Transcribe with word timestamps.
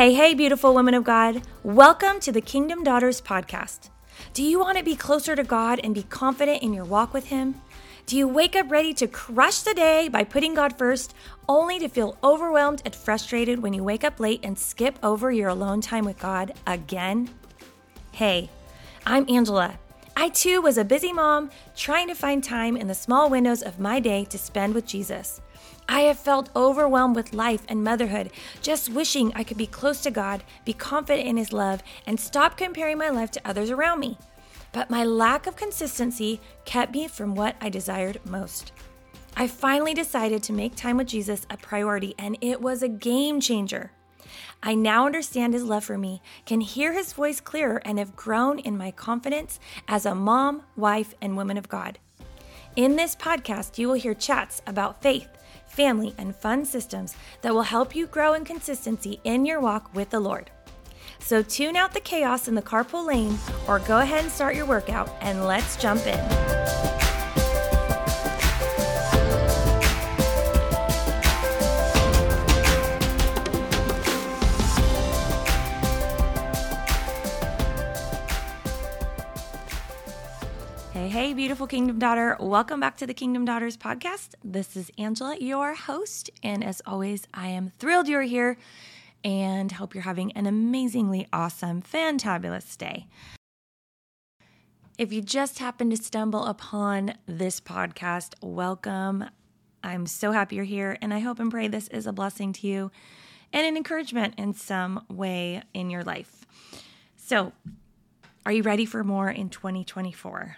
Hey, 0.00 0.14
hey, 0.14 0.32
beautiful 0.32 0.72
women 0.72 0.94
of 0.94 1.04
God. 1.04 1.42
Welcome 1.62 2.20
to 2.20 2.32
the 2.32 2.40
Kingdom 2.40 2.82
Daughters 2.82 3.20
podcast. 3.20 3.90
Do 4.32 4.42
you 4.42 4.58
want 4.58 4.78
to 4.78 4.82
be 4.82 4.96
closer 4.96 5.36
to 5.36 5.44
God 5.44 5.78
and 5.84 5.94
be 5.94 6.04
confident 6.04 6.62
in 6.62 6.72
your 6.72 6.86
walk 6.86 7.12
with 7.12 7.26
Him? 7.26 7.60
Do 8.06 8.16
you 8.16 8.26
wake 8.26 8.56
up 8.56 8.70
ready 8.70 8.94
to 8.94 9.06
crush 9.06 9.60
the 9.60 9.74
day 9.74 10.08
by 10.08 10.24
putting 10.24 10.54
God 10.54 10.78
first, 10.78 11.14
only 11.50 11.78
to 11.80 11.86
feel 11.86 12.16
overwhelmed 12.24 12.80
and 12.86 12.94
frustrated 12.94 13.62
when 13.62 13.74
you 13.74 13.84
wake 13.84 14.02
up 14.02 14.18
late 14.18 14.40
and 14.42 14.58
skip 14.58 14.98
over 15.02 15.30
your 15.30 15.50
alone 15.50 15.82
time 15.82 16.06
with 16.06 16.18
God 16.18 16.54
again? 16.66 17.28
Hey, 18.12 18.48
I'm 19.04 19.28
Angela. 19.28 19.78
I 20.16 20.30
too 20.30 20.62
was 20.62 20.78
a 20.78 20.84
busy 20.84 21.12
mom 21.12 21.50
trying 21.76 22.08
to 22.08 22.14
find 22.14 22.42
time 22.42 22.74
in 22.74 22.88
the 22.88 22.94
small 22.94 23.28
windows 23.28 23.60
of 23.60 23.78
my 23.78 24.00
day 24.00 24.24
to 24.30 24.38
spend 24.38 24.72
with 24.72 24.86
Jesus. 24.86 25.42
I 25.90 26.02
have 26.02 26.20
felt 26.20 26.50
overwhelmed 26.54 27.16
with 27.16 27.34
life 27.34 27.64
and 27.68 27.82
motherhood, 27.82 28.30
just 28.62 28.90
wishing 28.90 29.32
I 29.34 29.42
could 29.42 29.56
be 29.56 29.66
close 29.66 30.00
to 30.02 30.12
God, 30.12 30.44
be 30.64 30.72
confident 30.72 31.26
in 31.26 31.36
His 31.36 31.52
love, 31.52 31.82
and 32.06 32.18
stop 32.18 32.56
comparing 32.56 32.96
my 32.96 33.08
life 33.08 33.32
to 33.32 33.40
others 33.44 33.72
around 33.72 33.98
me. 33.98 34.16
But 34.70 34.88
my 34.88 35.02
lack 35.02 35.48
of 35.48 35.56
consistency 35.56 36.40
kept 36.64 36.92
me 36.92 37.08
from 37.08 37.34
what 37.34 37.56
I 37.60 37.70
desired 37.70 38.20
most. 38.24 38.70
I 39.36 39.48
finally 39.48 39.92
decided 39.92 40.44
to 40.44 40.52
make 40.52 40.76
time 40.76 40.96
with 40.96 41.08
Jesus 41.08 41.44
a 41.50 41.56
priority, 41.56 42.14
and 42.16 42.38
it 42.40 42.60
was 42.60 42.84
a 42.84 42.88
game 42.88 43.40
changer. 43.40 43.90
I 44.62 44.76
now 44.76 45.06
understand 45.06 45.54
his 45.54 45.64
love 45.64 45.82
for 45.82 45.98
me, 45.98 46.22
can 46.46 46.60
hear 46.60 46.92
his 46.92 47.12
voice 47.12 47.40
clearer, 47.40 47.82
and 47.84 47.98
have 47.98 48.14
grown 48.14 48.60
in 48.60 48.78
my 48.78 48.92
confidence 48.92 49.58
as 49.88 50.06
a 50.06 50.14
mom, 50.14 50.62
wife, 50.76 51.16
and 51.20 51.36
woman 51.36 51.56
of 51.56 51.68
God. 51.68 51.98
In 52.76 52.94
this 52.94 53.16
podcast, 53.16 53.76
you 53.76 53.88
will 53.88 53.94
hear 53.94 54.14
chats 54.14 54.62
about 54.68 55.02
faith 55.02 55.26
family, 55.70 56.14
and 56.18 56.36
fun 56.36 56.64
systems 56.64 57.16
that 57.42 57.54
will 57.54 57.62
help 57.62 57.94
you 57.94 58.06
grow 58.06 58.34
in 58.34 58.44
consistency 58.44 59.20
in 59.24 59.46
your 59.46 59.60
walk 59.60 59.94
with 59.94 60.10
the 60.10 60.20
Lord. 60.20 60.50
So 61.18 61.42
tune 61.42 61.76
out 61.76 61.92
the 61.92 62.00
chaos 62.00 62.48
in 62.48 62.54
the 62.54 62.62
carpool 62.62 63.06
lane 63.06 63.38
or 63.68 63.78
go 63.80 64.00
ahead 64.00 64.24
and 64.24 64.32
start 64.32 64.56
your 64.56 64.66
workout 64.66 65.10
and 65.20 65.46
let's 65.46 65.76
jump 65.76 66.06
in. 66.06 66.99
Hey, 81.20 81.34
beautiful 81.34 81.66
Kingdom 81.66 81.98
Daughter. 81.98 82.34
Welcome 82.40 82.80
back 82.80 82.96
to 82.96 83.06
the 83.06 83.12
Kingdom 83.12 83.44
Daughters 83.44 83.76
podcast. 83.76 84.30
This 84.42 84.74
is 84.74 84.90
Angela, 84.96 85.36
your 85.38 85.74
host. 85.74 86.30
And 86.42 86.64
as 86.64 86.80
always, 86.86 87.28
I 87.34 87.48
am 87.48 87.72
thrilled 87.78 88.08
you're 88.08 88.22
here 88.22 88.56
and 89.22 89.70
hope 89.70 89.94
you're 89.94 90.04
having 90.04 90.32
an 90.32 90.46
amazingly 90.46 91.28
awesome, 91.30 91.82
fantabulous 91.82 92.74
day. 92.74 93.06
If 94.96 95.12
you 95.12 95.20
just 95.20 95.58
happen 95.58 95.90
to 95.90 95.98
stumble 95.98 96.46
upon 96.46 97.12
this 97.26 97.60
podcast, 97.60 98.32
welcome. 98.40 99.26
I'm 99.84 100.06
so 100.06 100.32
happy 100.32 100.56
you're 100.56 100.64
here, 100.64 100.96
and 101.02 101.12
I 101.12 101.18
hope 101.18 101.38
and 101.38 101.50
pray 101.50 101.68
this 101.68 101.88
is 101.88 102.06
a 102.06 102.14
blessing 102.14 102.54
to 102.54 102.66
you 102.66 102.90
and 103.52 103.66
an 103.66 103.76
encouragement 103.76 104.36
in 104.38 104.54
some 104.54 105.04
way 105.10 105.64
in 105.74 105.90
your 105.90 106.02
life. 106.02 106.46
So, 107.18 107.52
are 108.46 108.52
you 108.52 108.62
ready 108.62 108.86
for 108.86 109.04
more 109.04 109.28
in 109.28 109.50
2024? 109.50 110.56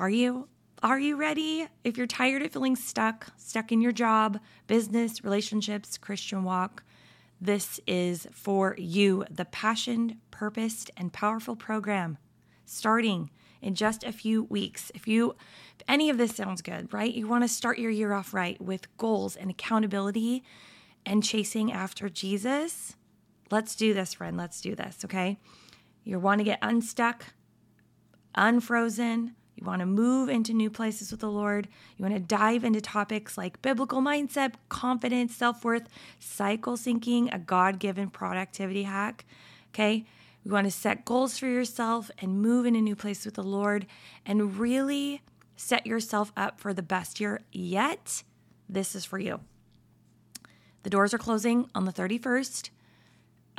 Are 0.00 0.08
you? 0.08 0.48
Are 0.82 0.98
you 0.98 1.16
ready? 1.16 1.68
If 1.84 1.98
you're 1.98 2.06
tired 2.06 2.40
of 2.40 2.50
feeling 2.52 2.74
stuck, 2.74 3.34
stuck 3.36 3.70
in 3.70 3.82
your 3.82 3.92
job, 3.92 4.40
business, 4.66 5.22
relationships, 5.22 5.98
Christian 5.98 6.42
walk, 6.42 6.84
this 7.38 7.80
is 7.86 8.26
for 8.32 8.74
you 8.78 9.26
the 9.30 9.44
passioned, 9.44 10.16
purposed, 10.30 10.90
and 10.96 11.12
powerful 11.12 11.54
program 11.54 12.16
starting 12.64 13.28
in 13.60 13.74
just 13.74 14.02
a 14.02 14.10
few 14.10 14.44
weeks. 14.44 14.90
If 14.94 15.06
you 15.06 15.32
if 15.78 15.84
any 15.86 16.08
of 16.08 16.16
this 16.16 16.34
sounds 16.34 16.62
good, 16.62 16.90
right? 16.94 17.12
You 17.12 17.28
want 17.28 17.44
to 17.44 17.48
start 17.48 17.78
your 17.78 17.90
year 17.90 18.14
off 18.14 18.32
right 18.32 18.58
with 18.58 18.96
goals 18.96 19.36
and 19.36 19.50
accountability 19.50 20.42
and 21.04 21.22
chasing 21.22 21.70
after 21.70 22.08
Jesus. 22.08 22.96
Let's 23.50 23.76
do 23.76 23.92
this, 23.92 24.14
friend. 24.14 24.38
Let's 24.38 24.62
do 24.62 24.74
this, 24.74 25.04
okay? 25.04 25.38
You 26.04 26.18
want 26.18 26.38
to 26.38 26.44
get 26.44 26.58
unstuck, 26.62 27.34
unfrozen, 28.34 29.34
you 29.60 29.66
want 29.66 29.80
to 29.80 29.86
move 29.86 30.28
into 30.30 30.54
new 30.54 30.70
places 30.70 31.10
with 31.10 31.20
the 31.20 31.30
Lord. 31.30 31.68
You 31.96 32.02
want 32.02 32.14
to 32.14 32.20
dive 32.20 32.64
into 32.64 32.80
topics 32.80 33.36
like 33.36 33.60
biblical 33.60 34.00
mindset, 34.00 34.54
confidence, 34.70 35.36
self 35.36 35.64
worth, 35.64 35.88
cycle 36.18 36.76
syncing, 36.76 37.32
a 37.34 37.38
God 37.38 37.78
given 37.78 38.08
productivity 38.08 38.84
hack. 38.84 39.26
Okay. 39.74 40.06
You 40.42 40.52
want 40.52 40.66
to 40.66 40.70
set 40.70 41.04
goals 41.04 41.36
for 41.36 41.46
yourself 41.46 42.10
and 42.18 42.40
move 42.40 42.64
in 42.64 42.74
a 42.74 42.80
new 42.80 42.96
place 42.96 43.26
with 43.26 43.34
the 43.34 43.42
Lord 43.42 43.86
and 44.24 44.58
really 44.58 45.20
set 45.56 45.86
yourself 45.86 46.32
up 46.34 46.58
for 46.58 46.72
the 46.72 46.82
best 46.82 47.20
year 47.20 47.42
yet. 47.52 48.22
This 48.66 48.94
is 48.94 49.04
for 49.04 49.18
you. 49.18 49.40
The 50.82 50.90
doors 50.90 51.12
are 51.12 51.18
closing 51.18 51.68
on 51.74 51.84
the 51.84 51.92
31st 51.92 52.70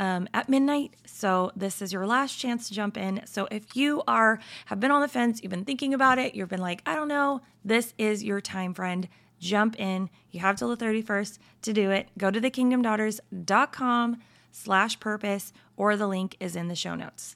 um, 0.01 0.27
at 0.33 0.49
midnight. 0.49 0.95
So 1.05 1.51
this 1.55 1.79
is 1.79 1.93
your 1.93 2.07
last 2.07 2.35
chance 2.35 2.67
to 2.67 2.73
jump 2.73 2.97
in. 2.97 3.21
So 3.25 3.47
if 3.51 3.75
you 3.75 4.01
are 4.07 4.39
have 4.65 4.79
been 4.79 4.89
on 4.89 5.01
the 5.01 5.07
fence, 5.07 5.39
you've 5.41 5.51
been 5.51 5.63
thinking 5.63 5.93
about 5.93 6.17
it, 6.17 6.33
you've 6.33 6.49
been 6.49 6.59
like, 6.59 6.81
I 6.87 6.95
don't 6.95 7.07
know, 7.07 7.41
this 7.63 7.93
is 7.99 8.23
your 8.23 8.41
time, 8.41 8.73
friend. 8.73 9.07
Jump 9.39 9.79
in. 9.79 10.09
You 10.31 10.39
have 10.39 10.55
till 10.55 10.75
the 10.75 10.85
31st 10.85 11.37
to 11.61 11.73
do 11.73 11.91
it. 11.91 12.09
Go 12.17 12.31
to 12.31 12.41
thekingdomdaughters.com 12.41 14.19
slash 14.51 14.99
purpose 14.99 15.53
or 15.77 15.95
the 15.95 16.07
link 16.07 16.35
is 16.39 16.55
in 16.55 16.67
the 16.67 16.75
show 16.75 16.95
notes. 16.95 17.35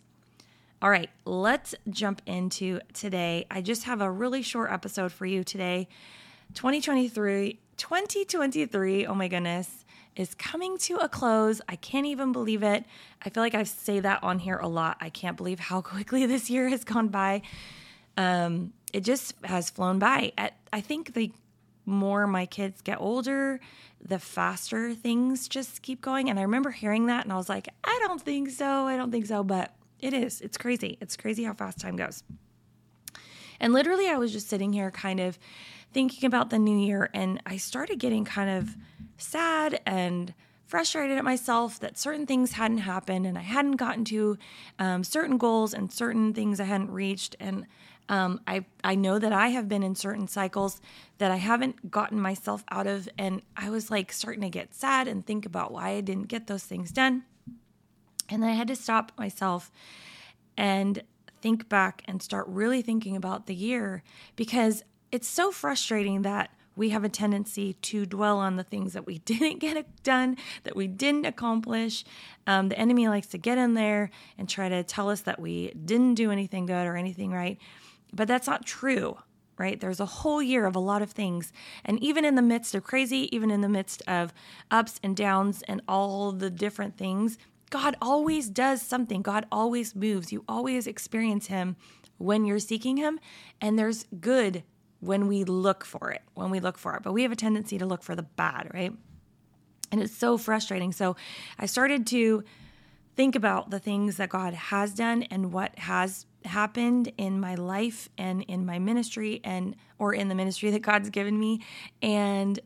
All 0.81 0.89
right, 0.89 1.09
let's 1.23 1.75
jump 1.89 2.21
into 2.25 2.79
today. 2.93 3.45
I 3.49 3.61
just 3.61 3.83
have 3.83 4.01
a 4.01 4.09
really 4.09 4.41
short 4.41 4.71
episode 4.71 5.11
for 5.11 5.27
you 5.27 5.43
today. 5.43 5.87
2023, 6.55 7.59
2023, 7.77 9.05
oh 9.05 9.13
my 9.13 9.27
goodness 9.27 9.84
is 10.15 10.33
coming 10.35 10.77
to 10.77 10.95
a 10.97 11.09
close. 11.09 11.61
I 11.67 11.75
can't 11.75 12.05
even 12.05 12.31
believe 12.31 12.63
it. 12.63 12.85
I 13.23 13.29
feel 13.29 13.43
like 13.43 13.55
I 13.55 13.63
say 13.63 13.99
that 13.99 14.23
on 14.23 14.39
here 14.39 14.57
a 14.57 14.67
lot. 14.67 14.97
I 15.01 15.09
can't 15.09 15.37
believe 15.37 15.59
how 15.59 15.81
quickly 15.93 16.25
this 16.25 16.49
year 16.49 16.69
has 16.69 16.83
gone 16.83 17.09
by. 17.09 17.41
Um, 18.17 18.73
it 18.93 19.03
just 19.03 19.33
has 19.43 19.69
flown 19.69 19.99
by. 19.99 20.31
At, 20.37 20.57
I 20.71 20.81
think 20.81 21.13
the 21.13 21.31
more 21.85 22.27
my 22.27 22.45
kids 22.45 22.81
get 22.81 22.99
older, 22.99 23.59
the 24.01 24.19
faster 24.19 24.93
things 24.93 25.47
just 25.47 25.81
keep 25.81 26.01
going. 26.01 26.29
And 26.29 26.39
I 26.39 26.43
remember 26.43 26.71
hearing 26.71 27.07
that 27.07 27.25
and 27.25 27.33
I 27.33 27.37
was 27.37 27.49
like, 27.49 27.67
I 27.83 27.99
don't 28.03 28.21
think 28.21 28.49
so. 28.49 28.85
I 28.85 28.95
don't 28.97 29.11
think 29.11 29.25
so. 29.25 29.43
But 29.43 29.75
it 29.99 30.13
is. 30.13 30.41
It's 30.41 30.57
crazy. 30.57 30.97
It's 31.01 31.17
crazy 31.17 31.43
how 31.43 31.53
fast 31.53 31.79
time 31.79 31.95
goes. 31.95 32.23
And 33.59 33.73
literally, 33.73 34.07
I 34.07 34.17
was 34.17 34.31
just 34.31 34.49
sitting 34.49 34.73
here 34.73 34.91
kind 34.91 35.19
of 35.19 35.39
thinking 35.93 36.27
about 36.27 36.49
the 36.49 36.59
new 36.59 36.77
year 36.77 37.09
and 37.13 37.41
I 37.45 37.55
started 37.55 37.99
getting 37.99 38.25
kind 38.25 38.49
of 38.49 38.75
sad 39.17 39.81
and 39.85 40.33
frustrated 40.65 41.17
at 41.17 41.23
myself 41.23 41.79
that 41.79 41.97
certain 41.97 42.25
things 42.25 42.53
hadn't 42.53 42.79
happened 42.79 43.25
and 43.25 43.37
I 43.37 43.41
hadn't 43.41 43.75
gotten 43.75 44.03
to 44.05 44.37
um, 44.79 45.03
certain 45.03 45.37
goals 45.37 45.73
and 45.73 45.91
certain 45.91 46.33
things 46.33 46.59
I 46.59 46.63
hadn't 46.65 46.91
reached. 46.91 47.35
And 47.39 47.67
um, 48.09 48.41
I, 48.47 48.65
I 48.83 48.95
know 48.95 49.19
that 49.19 49.31
I 49.31 49.49
have 49.49 49.67
been 49.67 49.83
in 49.83 49.95
certain 49.95 50.27
cycles 50.27 50.81
that 51.17 51.31
I 51.31 51.37
haven't 51.37 51.91
gotten 51.91 52.19
myself 52.19 52.63
out 52.69 52.87
of. 52.87 53.07
And 53.17 53.41
I 53.55 53.69
was 53.69 53.91
like 53.91 54.11
starting 54.11 54.41
to 54.41 54.49
get 54.49 54.73
sad 54.73 55.07
and 55.07 55.25
think 55.25 55.45
about 55.45 55.71
why 55.71 55.89
I 55.89 56.01
didn't 56.01 56.27
get 56.27 56.47
those 56.47 56.63
things 56.63 56.91
done. 56.91 57.23
And 58.29 58.41
then 58.41 58.49
I 58.49 58.53
had 58.53 58.67
to 58.69 58.75
stop 58.75 59.11
myself 59.17 59.71
and 60.57 61.03
think 61.41 61.69
back 61.69 62.01
and 62.07 62.23
start 62.23 62.47
really 62.47 62.81
thinking 62.81 63.15
about 63.15 63.45
the 63.45 63.53
year 63.53 64.03
because 64.35 64.83
it's 65.11 65.27
so 65.27 65.51
frustrating 65.51 66.23
that 66.23 66.49
we 66.75 66.89
have 66.89 67.03
a 67.03 67.09
tendency 67.09 67.73
to 67.73 68.05
dwell 68.05 68.37
on 68.37 68.55
the 68.55 68.63
things 68.63 68.93
that 68.93 69.05
we 69.05 69.17
didn't 69.25 69.59
get 69.59 70.03
done, 70.03 70.37
that 70.63 70.75
we 70.75 70.87
didn't 70.87 71.25
accomplish. 71.25 72.03
Um, 72.47 72.69
the 72.69 72.77
enemy 72.77 73.07
likes 73.07 73.27
to 73.27 73.37
get 73.37 73.57
in 73.57 73.73
there 73.73 74.09
and 74.37 74.47
try 74.47 74.69
to 74.69 74.83
tell 74.83 75.09
us 75.09 75.21
that 75.21 75.39
we 75.39 75.71
didn't 75.71 76.15
do 76.15 76.31
anything 76.31 76.65
good 76.65 76.87
or 76.87 76.95
anything 76.95 77.31
right. 77.31 77.57
But 78.13 78.27
that's 78.27 78.47
not 78.47 78.65
true, 78.65 79.17
right? 79.57 79.79
There's 79.79 79.99
a 79.99 80.05
whole 80.05 80.41
year 80.41 80.65
of 80.65 80.75
a 80.75 80.79
lot 80.79 81.01
of 81.01 81.11
things. 81.11 81.51
And 81.83 82.01
even 82.01 82.23
in 82.25 82.35
the 82.35 82.41
midst 82.41 82.75
of 82.75 82.83
crazy, 82.83 83.29
even 83.35 83.51
in 83.51 83.61
the 83.61 83.69
midst 83.69 84.01
of 84.07 84.33
ups 84.71 84.99
and 85.03 85.15
downs 85.15 85.63
and 85.67 85.81
all 85.87 86.31
the 86.31 86.49
different 86.49 86.97
things, 86.97 87.37
God 87.69 87.95
always 88.01 88.49
does 88.49 88.81
something. 88.81 89.21
God 89.21 89.47
always 89.51 89.95
moves. 89.95 90.31
You 90.31 90.43
always 90.47 90.87
experience 90.87 91.47
Him 91.47 91.75
when 92.17 92.45
you're 92.45 92.59
seeking 92.59 92.97
Him. 92.97 93.19
And 93.59 93.77
there's 93.77 94.05
good 94.19 94.63
when 94.99 95.27
we 95.27 95.43
look 95.43 95.85
for 95.85 96.11
it, 96.11 96.21
when 96.33 96.49
we 96.49 96.59
look 96.59 96.77
for 96.77 96.95
it. 96.95 97.03
But 97.03 97.13
we 97.13 97.23
have 97.23 97.31
a 97.31 97.35
tendency 97.35 97.77
to 97.77 97.85
look 97.85 98.03
for 98.03 98.15
the 98.15 98.23
bad, 98.23 98.71
right? 98.73 98.93
And 99.91 100.01
it's 100.01 100.15
so 100.15 100.37
frustrating. 100.37 100.91
So 100.91 101.15
I 101.59 101.65
started 101.65 102.07
to 102.07 102.43
think 103.15 103.35
about 103.35 103.69
the 103.69 103.79
things 103.79 104.17
that 104.17 104.29
God 104.29 104.53
has 104.53 104.93
done 104.93 105.23
and 105.23 105.53
what 105.53 105.77
has 105.79 106.25
happened 106.43 107.11
in 107.17 107.39
my 107.39 107.55
life 107.55 108.09
and 108.17 108.43
in 108.43 108.65
my 108.65 108.77
ministry 108.77 109.41
and 109.43 109.75
or 109.97 110.13
in 110.13 110.27
the 110.27 110.35
ministry 110.35 110.71
that 110.71 110.81
God's 110.81 111.09
given 111.09 111.39
me 111.39 111.61
and 112.01 112.59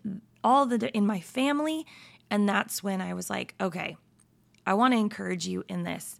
all 0.43 0.65
the 0.65 0.95
in 0.95 1.05
my 1.05 1.19
family 1.19 1.85
and 2.29 2.47
that's 2.47 2.83
when 2.83 3.01
I 3.01 3.13
was 3.13 3.29
like, 3.29 3.55
okay, 3.59 3.97
I 4.65 4.73
want 4.75 4.93
to 4.93 4.99
encourage 4.99 5.47
you 5.47 5.63
in 5.67 5.83
this. 5.83 6.19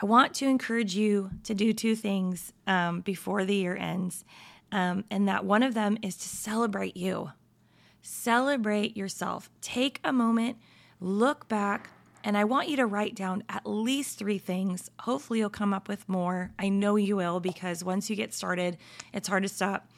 I 0.00 0.06
want 0.06 0.34
to 0.34 0.46
encourage 0.46 0.94
you 0.94 1.30
to 1.44 1.54
do 1.54 1.72
two 1.72 1.96
things 1.96 2.52
um, 2.66 3.00
before 3.00 3.44
the 3.44 3.54
year 3.54 3.76
ends. 3.76 4.24
Um, 4.72 5.04
and 5.10 5.28
that 5.28 5.44
one 5.44 5.62
of 5.62 5.74
them 5.74 5.98
is 6.02 6.16
to 6.16 6.28
celebrate 6.28 6.96
you. 6.96 7.30
Celebrate 8.00 8.96
yourself. 8.96 9.48
Take 9.60 10.00
a 10.02 10.12
moment, 10.12 10.56
look 10.98 11.46
back, 11.46 11.90
and 12.24 12.36
I 12.36 12.44
want 12.44 12.68
you 12.68 12.76
to 12.76 12.86
write 12.86 13.14
down 13.14 13.44
at 13.48 13.66
least 13.66 14.18
three 14.18 14.38
things. 14.38 14.90
Hopefully, 15.00 15.40
you'll 15.40 15.50
come 15.50 15.74
up 15.74 15.88
with 15.88 16.08
more. 16.08 16.52
I 16.58 16.68
know 16.68 16.96
you 16.96 17.16
will 17.16 17.38
because 17.38 17.84
once 17.84 18.08
you 18.08 18.16
get 18.16 18.32
started, 18.32 18.78
it's 19.12 19.28
hard 19.28 19.42
to 19.42 19.48
stop. 19.48 19.88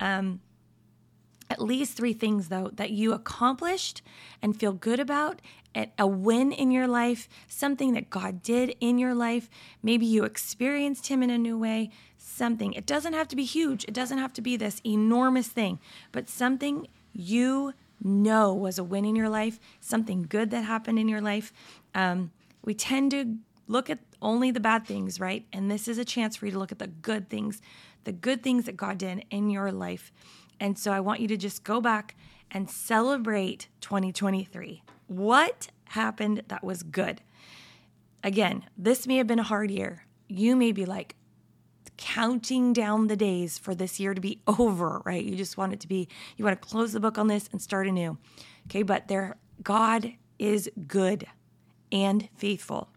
Um, 0.00 0.40
at 1.50 1.60
least 1.60 1.96
three 1.96 2.14
things, 2.14 2.48
though, 2.48 2.70
that 2.74 2.90
you 2.90 3.12
accomplished 3.12 4.02
and 4.42 4.58
feel 4.58 4.72
good 4.72 4.98
about, 4.98 5.40
a 5.98 6.06
win 6.06 6.52
in 6.52 6.70
your 6.70 6.86
life, 6.86 7.28
something 7.48 7.92
that 7.94 8.08
God 8.08 8.42
did 8.42 8.76
in 8.80 8.98
your 8.98 9.14
life. 9.14 9.50
Maybe 9.82 10.06
you 10.06 10.24
experienced 10.24 11.08
Him 11.08 11.22
in 11.22 11.30
a 11.30 11.38
new 11.38 11.58
way, 11.58 11.90
something. 12.24 12.72
It 12.72 12.86
doesn't 12.86 13.12
have 13.12 13.28
to 13.28 13.36
be 13.36 13.44
huge, 13.44 13.84
it 13.84 13.94
doesn't 13.94 14.18
have 14.18 14.32
to 14.34 14.42
be 14.42 14.56
this 14.56 14.80
enormous 14.84 15.48
thing, 15.48 15.78
but 16.10 16.28
something 16.28 16.88
you 17.12 17.74
know 18.02 18.52
was 18.52 18.78
a 18.78 18.84
win 18.84 19.04
in 19.04 19.14
your 19.14 19.28
life, 19.28 19.60
something 19.80 20.26
good 20.28 20.50
that 20.50 20.64
happened 20.64 20.98
in 20.98 21.08
your 21.08 21.20
life. 21.20 21.52
Um, 21.94 22.32
we 22.64 22.74
tend 22.74 23.10
to 23.12 23.36
look 23.66 23.88
at 23.88 23.98
only 24.20 24.50
the 24.50 24.60
bad 24.60 24.86
things, 24.86 25.20
right? 25.20 25.46
And 25.52 25.70
this 25.70 25.86
is 25.86 25.98
a 25.98 26.04
chance 26.04 26.36
for 26.36 26.46
you 26.46 26.52
to 26.52 26.58
look 26.58 26.72
at 26.72 26.78
the 26.78 26.86
good 26.86 27.28
things, 27.28 27.60
the 28.04 28.12
good 28.12 28.42
things 28.42 28.64
that 28.64 28.76
God 28.76 28.98
did 28.98 29.24
in 29.30 29.50
your 29.50 29.70
life. 29.70 30.12
And 30.60 30.78
so 30.78 30.92
I 30.92 31.00
want 31.00 31.20
you 31.20 31.28
to 31.28 31.36
just 31.36 31.64
go 31.64 31.80
back 31.80 32.16
and 32.50 32.70
celebrate 32.70 33.68
2023. 33.80 34.82
What 35.06 35.68
happened 35.88 36.42
that 36.48 36.64
was 36.64 36.82
good? 36.82 37.20
Again, 38.22 38.64
this 38.76 39.06
may 39.06 39.16
have 39.16 39.26
been 39.26 39.38
a 39.38 39.44
hard 39.44 39.70
year. 39.70 40.06
You 40.28 40.56
may 40.56 40.72
be 40.72 40.86
like 40.86 41.16
counting 41.96 42.72
down 42.72 43.06
the 43.06 43.16
days 43.16 43.58
for 43.58 43.74
this 43.74 44.00
year 44.00 44.14
to 44.14 44.20
be 44.20 44.40
over, 44.46 45.02
right? 45.04 45.24
You 45.24 45.36
just 45.36 45.56
want 45.56 45.72
it 45.72 45.80
to 45.80 45.88
be, 45.88 46.08
you 46.36 46.44
want 46.44 46.60
to 46.60 46.68
close 46.68 46.92
the 46.92 47.00
book 47.00 47.18
on 47.18 47.28
this 47.28 47.48
and 47.52 47.60
start 47.60 47.86
anew. 47.86 48.18
Okay, 48.68 48.82
but 48.82 49.08
there, 49.08 49.36
God 49.62 50.14
is 50.38 50.70
good 50.86 51.26
and 51.92 52.28
faithful. 52.36 52.88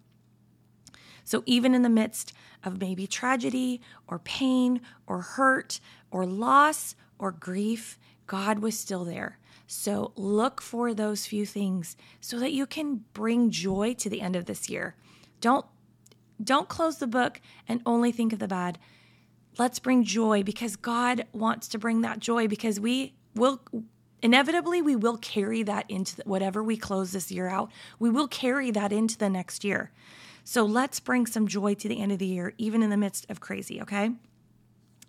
So 1.24 1.44
even 1.46 1.76
in 1.76 1.82
the 1.82 1.90
midst 1.90 2.34
of 2.64 2.80
maybe 2.80 3.06
tragedy 3.06 3.82
or 4.08 4.20
pain 4.20 4.82
or 5.06 5.22
hurt 5.22 5.80
or 6.10 6.26
loss 6.26 6.96
or 7.20 7.32
grief, 7.32 8.00
God 8.28 8.60
was 8.60 8.80
still 8.80 9.04
there. 9.04 9.38
So 9.68 10.14
look 10.16 10.62
for 10.62 10.94
those 10.94 11.26
few 11.26 11.46
things 11.46 11.98
so 12.22 12.40
that 12.40 12.54
you 12.54 12.66
can 12.66 13.04
bring 13.14 13.52
joy 13.52 13.94
to 13.96 14.10
the 14.10 14.22
end 14.22 14.38
of 14.38 14.46
this 14.46 14.70
year. 14.70 14.96
Don't 15.42 15.66
don't 16.44 16.70
close 16.70 16.98
the 16.98 17.08
book 17.08 17.42
and 17.68 17.82
only 17.86 18.12
think 18.12 18.34
of 18.34 18.40
the 18.40 18.48
bad. 18.48 18.78
Let's 19.58 19.80
bring 19.80 20.04
joy 20.04 20.44
because 20.44 20.76
God 20.76 21.26
wants 21.34 21.68
to 21.70 21.80
bring 21.80 22.02
that 22.02 22.20
joy 22.20 22.48
because 22.48 22.80
we 22.80 23.16
will 23.36 23.62
inevitably 24.22 24.82
we 24.82 24.96
will 24.96 25.18
carry 25.18 25.64
that 25.64 25.86
into 25.90 26.22
whatever 26.26 26.64
we 26.64 26.78
close 26.78 27.12
this 27.12 27.32
year 27.32 27.48
out. 27.48 27.72
We 28.00 28.10
will 28.10 28.28
carry 28.28 28.72
that 28.72 28.92
into 28.92 29.18
the 29.18 29.30
next 29.30 29.64
year. 29.64 29.92
So 30.44 30.64
let's 30.64 31.00
bring 31.00 31.26
some 31.26 31.48
joy 31.48 31.74
to 31.76 31.88
the 31.88 32.00
end 32.00 32.12
of 32.12 32.20
the 32.20 32.26
year 32.26 32.54
even 32.58 32.82
in 32.82 32.90
the 32.90 32.98
midst 32.98 33.26
of 33.30 33.42
crazy, 33.42 33.82
okay? 33.82 34.12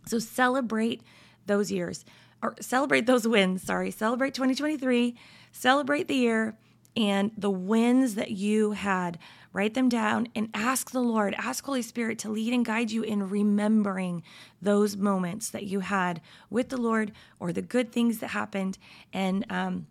So 0.07 0.19
celebrate 0.19 1.03
those 1.47 1.71
years 1.71 2.05
or 2.43 2.55
celebrate 2.61 3.07
those 3.07 3.27
wins, 3.27 3.63
sorry, 3.63 3.91
celebrate 3.91 4.35
2023, 4.35 5.17
celebrate 5.53 6.09
the 6.09 6.15
year 6.15 6.57
and 6.97 7.31
the 7.37 7.51
wins 7.51 8.15
that 8.17 8.31
you 8.31 8.73
had. 8.73 9.19
Write 9.53 9.75
them 9.75 9.89
down 9.89 10.29
and 10.35 10.50
ask 10.53 10.91
the 10.91 11.00
Lord, 11.00 11.35
ask 11.39 11.65
Holy 11.65 11.83
Spirit 11.83 12.19
to 12.21 12.31
lead 12.31 12.53
and 12.53 12.65
guide 12.65 12.91
you 12.91 13.03
in 13.03 13.29
remembering 13.29 14.23
those 14.61 14.97
moments 14.97 15.50
that 15.50 15.65
you 15.65 15.81
had 15.81 16.21
with 16.50 16.69
the 16.69 16.77
Lord 16.77 17.12
or 17.41 17.53
the 17.53 17.62
good 17.62 17.91
things 17.91 18.19
that 18.19 18.29
happened. 18.29 18.79
And 19.12 19.47
um, 19.50 19.87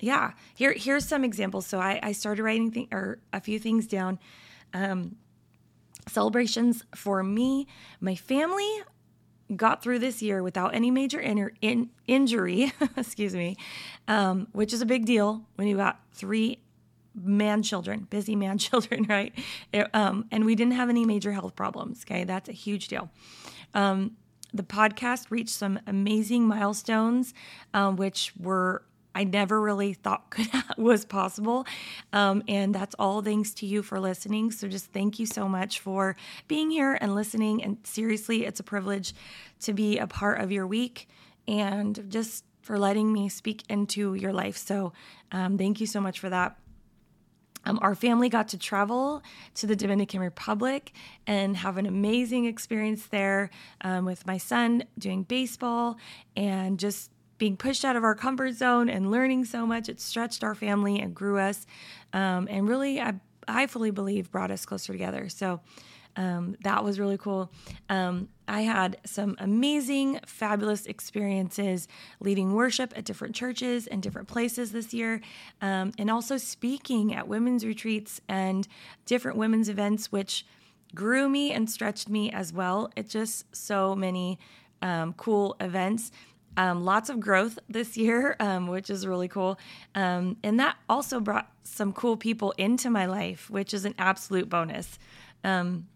yeah, 0.00 0.32
here 0.54 0.72
here's 0.72 1.06
some 1.06 1.22
examples. 1.22 1.66
So 1.66 1.78
I, 1.78 2.00
I 2.02 2.12
started 2.12 2.42
writing 2.42 2.70
th- 2.70 2.88
or 2.92 3.18
a 3.32 3.40
few 3.40 3.58
things 3.58 3.86
down. 3.86 4.18
Um, 4.72 5.16
celebrations 6.08 6.84
for 6.94 7.22
me, 7.22 7.66
my 8.00 8.14
family 8.14 8.68
got 9.54 9.82
through 9.82 9.98
this 9.98 10.22
year 10.22 10.42
without 10.42 10.74
any 10.74 10.90
major 10.90 11.20
in, 11.20 11.50
in, 11.60 11.90
injury, 12.06 12.72
excuse 12.96 13.34
me, 13.34 13.56
um, 14.08 14.48
which 14.52 14.72
is 14.72 14.80
a 14.80 14.86
big 14.86 15.04
deal 15.04 15.42
when 15.56 15.68
you 15.68 15.76
got 15.76 16.00
three 16.12 16.58
man 17.14 17.62
children, 17.62 18.06
busy 18.10 18.36
man 18.44 18.58
children, 18.58 19.06
right? 19.08 19.32
It, 19.72 19.88
um, 19.94 20.26
and 20.30 20.44
we 20.44 20.54
didn't 20.54 20.74
have 20.74 20.88
any 20.88 21.04
major 21.04 21.32
health 21.32 21.56
problems. 21.56 22.04
Okay, 22.04 22.24
that's 22.24 22.48
a 22.48 22.52
huge 22.52 22.88
deal. 22.88 23.10
Um, 23.74 24.16
the 24.52 24.62
podcast 24.62 25.30
reached 25.30 25.50
some 25.50 25.80
amazing 25.86 26.46
milestones, 26.46 27.34
um, 27.72 27.96
which 27.96 28.32
were 28.38 28.84
I 29.14 29.24
never 29.24 29.60
really 29.60 29.94
thought 29.94 30.30
could 30.30 30.48
was 30.76 31.04
possible. 31.04 31.66
Um, 32.12 32.42
and 32.48 32.74
that's 32.74 32.94
all 32.98 33.22
thanks 33.22 33.52
to 33.54 33.66
you 33.66 33.82
for 33.82 34.00
listening. 34.00 34.50
So 34.50 34.68
just 34.68 34.86
thank 34.92 35.18
you 35.18 35.26
so 35.26 35.48
much 35.48 35.80
for 35.80 36.16
being 36.48 36.70
here 36.70 36.98
and 37.00 37.14
listening. 37.14 37.62
And 37.62 37.78
seriously, 37.84 38.44
it's 38.44 38.60
a 38.60 38.64
privilege 38.64 39.14
to 39.60 39.72
be 39.72 39.98
a 39.98 40.06
part 40.06 40.40
of 40.40 40.50
your 40.50 40.66
week 40.66 41.08
and 41.46 42.06
just 42.08 42.44
for 42.62 42.78
letting 42.78 43.12
me 43.12 43.28
speak 43.28 43.62
into 43.68 44.14
your 44.14 44.32
life. 44.32 44.56
So 44.56 44.92
um, 45.30 45.58
thank 45.58 45.80
you 45.80 45.86
so 45.86 46.00
much 46.00 46.18
for 46.18 46.30
that. 46.30 46.56
Um, 47.64 47.78
our 47.82 47.94
family 47.94 48.28
got 48.28 48.48
to 48.48 48.58
travel 48.58 49.22
to 49.54 49.66
the 49.66 49.76
Dominican 49.76 50.20
Republic 50.20 50.92
and 51.26 51.56
have 51.56 51.76
an 51.76 51.86
amazing 51.86 52.44
experience 52.46 53.06
there 53.06 53.50
um, 53.80 54.04
with 54.04 54.26
my 54.26 54.38
son 54.38 54.84
doing 54.98 55.22
baseball 55.22 55.96
and 56.36 56.78
just 56.78 57.10
being 57.38 57.56
pushed 57.56 57.84
out 57.84 57.96
of 57.96 58.04
our 58.04 58.14
comfort 58.14 58.52
zone 58.52 58.88
and 58.88 59.10
learning 59.10 59.44
so 59.44 59.66
much. 59.66 59.88
It 59.88 60.00
stretched 60.00 60.44
our 60.44 60.54
family 60.54 61.00
and 61.00 61.14
grew 61.14 61.38
us, 61.38 61.66
um, 62.12 62.46
and 62.50 62.68
really, 62.68 63.00
I, 63.00 63.14
I 63.48 63.66
fully 63.66 63.90
believe 63.90 64.30
brought 64.30 64.50
us 64.50 64.64
closer 64.64 64.92
together. 64.92 65.28
So 65.28 65.60
um, 66.16 66.56
that 66.62 66.84
was 66.84 67.00
really 67.00 67.18
cool. 67.18 67.50
Um, 67.88 68.28
I 68.46 68.62
had 68.62 68.98
some 69.04 69.36
amazing, 69.38 70.20
fabulous 70.26 70.86
experiences 70.86 71.88
leading 72.20 72.54
worship 72.54 72.92
at 72.96 73.04
different 73.04 73.34
churches 73.34 73.86
and 73.86 74.02
different 74.02 74.28
places 74.28 74.72
this 74.72 74.92
year, 74.92 75.20
um, 75.62 75.92
and 75.98 76.10
also 76.10 76.36
speaking 76.36 77.14
at 77.14 77.26
women's 77.26 77.64
retreats 77.64 78.20
and 78.28 78.68
different 79.06 79.38
women's 79.38 79.68
events, 79.68 80.12
which 80.12 80.44
grew 80.94 81.28
me 81.28 81.52
and 81.52 81.70
stretched 81.70 82.08
me 82.08 82.30
as 82.30 82.52
well. 82.52 82.90
It's 82.96 83.12
just 83.12 83.54
so 83.54 83.94
many 83.94 84.38
um, 84.82 85.14
cool 85.14 85.56
events. 85.60 86.12
Um, 86.56 86.84
lots 86.84 87.10
of 87.10 87.18
growth 87.18 87.58
this 87.68 87.96
year, 87.96 88.36
um, 88.40 88.68
which 88.68 88.90
is 88.90 89.06
really 89.06 89.28
cool. 89.28 89.58
Um, 89.94 90.36
and 90.42 90.60
that 90.60 90.76
also 90.88 91.20
brought 91.20 91.50
some 91.64 91.92
cool 91.92 92.16
people 92.16 92.52
into 92.58 92.90
my 92.90 93.06
life, 93.06 93.50
which 93.50 93.74
is 93.74 93.84
an 93.84 93.94
absolute 93.98 94.48
bonus. 94.48 94.98
Um, 95.42 95.86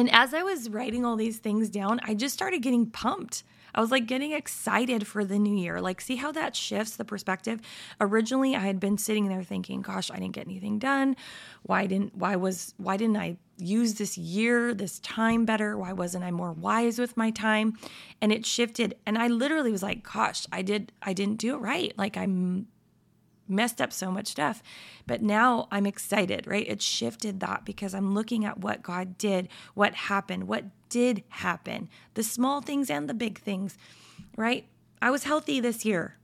and 0.00 0.10
as 0.14 0.32
I 0.32 0.42
was 0.42 0.70
writing 0.70 1.04
all 1.04 1.14
these 1.14 1.36
things 1.36 1.68
down, 1.68 2.00
I 2.04 2.14
just 2.14 2.32
started 2.32 2.62
getting 2.62 2.90
pumped. 2.90 3.44
I 3.74 3.82
was 3.82 3.90
like 3.90 4.06
getting 4.06 4.32
excited 4.32 5.06
for 5.06 5.26
the 5.26 5.38
new 5.38 5.54
year. 5.54 5.78
Like, 5.78 6.00
see 6.00 6.16
how 6.16 6.32
that 6.32 6.56
shifts 6.56 6.96
the 6.96 7.04
perspective. 7.04 7.60
Originally, 8.00 8.56
I 8.56 8.60
had 8.60 8.80
been 8.80 8.96
sitting 8.96 9.28
there 9.28 9.42
thinking, 9.42 9.82
gosh, 9.82 10.10
I 10.10 10.14
didn't 10.14 10.32
get 10.32 10.46
anything 10.46 10.78
done. 10.78 11.16
Why 11.64 11.86
didn't, 11.86 12.16
why 12.16 12.36
was, 12.36 12.72
why 12.78 12.96
didn't 12.96 13.18
I 13.18 13.36
use 13.58 13.92
this 13.94 14.16
year, 14.16 14.72
this 14.72 15.00
time 15.00 15.44
better? 15.44 15.76
Why 15.76 15.92
wasn't 15.92 16.24
I 16.24 16.30
more 16.30 16.52
wise 16.52 16.98
with 16.98 17.18
my 17.18 17.30
time? 17.30 17.76
And 18.22 18.32
it 18.32 18.46
shifted. 18.46 18.96
And 19.04 19.18
I 19.18 19.28
literally 19.28 19.70
was 19.70 19.82
like, 19.82 20.02
gosh, 20.02 20.46
I 20.50 20.62
did, 20.62 20.92
I 21.02 21.12
didn't 21.12 21.36
do 21.36 21.56
it 21.56 21.58
right. 21.58 21.92
Like, 21.98 22.16
I'm 22.16 22.68
messed 23.50 23.80
up 23.80 23.92
so 23.92 24.10
much 24.10 24.28
stuff. 24.28 24.62
But 25.06 25.22
now 25.22 25.68
I'm 25.70 25.86
excited, 25.86 26.46
right? 26.46 26.66
It 26.68 26.80
shifted 26.80 27.40
that 27.40 27.64
because 27.64 27.94
I'm 27.94 28.14
looking 28.14 28.44
at 28.44 28.58
what 28.58 28.82
God 28.82 29.18
did, 29.18 29.48
what 29.74 29.94
happened, 29.94 30.48
what 30.48 30.64
did 30.88 31.24
happen, 31.28 31.88
the 32.14 32.22
small 32.22 32.60
things 32.60 32.90
and 32.90 33.08
the 33.08 33.14
big 33.14 33.38
things, 33.38 33.76
right? 34.36 34.66
I 35.02 35.10
was 35.10 35.24
healthy 35.24 35.60
this 35.60 35.84
year. 35.84 36.16